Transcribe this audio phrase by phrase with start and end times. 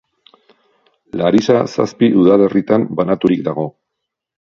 [1.21, 3.67] Larisa zazpi udalerritan banaturik dago.